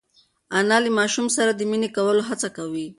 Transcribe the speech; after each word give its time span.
انا 0.59 0.75
له 0.83 0.89
ماشوم 0.99 1.27
سره 1.37 1.51
د 1.55 1.61
مینې 1.69 1.89
کولو 1.95 2.21
هڅه 2.29 2.47
کوي. 2.57 2.87